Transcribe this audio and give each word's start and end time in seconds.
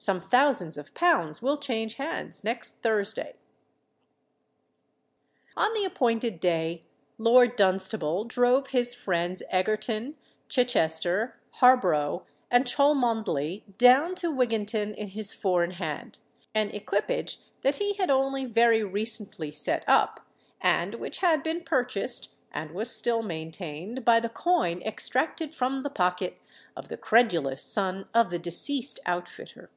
Some 0.00 0.20
thousands 0.20 0.78
of 0.78 0.94
pounds 0.94 1.42
will 1.42 1.56
change 1.56 1.96
hands 1.96 2.44
next 2.44 2.82
Thursday." 2.82 3.34
On 5.56 5.74
the 5.74 5.84
appointed 5.84 6.38
day 6.38 6.82
Lord 7.18 7.56
Dunstable 7.56 8.24
drove 8.26 8.68
his 8.68 8.94
friends 8.94 9.42
Egerton, 9.50 10.16
Chichester, 10.48 11.40
Harborough, 11.54 12.24
and 12.48 12.64
Cholmondeley, 12.64 13.64
down 13.76 14.14
to 14.14 14.30
Wigginton 14.32 14.94
in 14.94 15.08
his 15.08 15.32
four 15.32 15.64
in 15.64 15.72
hand—an 15.72 16.70
equipage 16.70 17.38
that 17.62 17.76
he 17.76 17.94
had 17.94 18.08
only 18.08 18.44
very 18.44 18.84
recently 18.84 19.50
set 19.50 19.82
up, 19.88 20.24
and 20.60 20.94
which 20.94 21.18
had 21.18 21.42
been 21.42 21.64
purchased 21.64 22.36
and 22.52 22.70
was 22.70 22.94
still 22.94 23.24
maintained 23.24 24.04
by 24.04 24.20
the 24.20 24.28
coin 24.30 24.80
extracted 24.82 25.56
from 25.56 25.82
the 25.82 25.90
pocket 25.90 26.38
of 26.76 26.86
the 26.86 26.96
credulous 26.96 27.64
son 27.64 28.08
of 28.14 28.30
the 28.30 28.38
deceased 28.38 29.00
outfitter. 29.04 29.72